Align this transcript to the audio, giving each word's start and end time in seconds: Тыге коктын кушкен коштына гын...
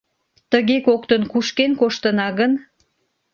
Тыге 0.51 0.77
коктын 0.87 1.21
кушкен 1.31 1.71
коштына 1.79 2.27
гын... 2.39 2.51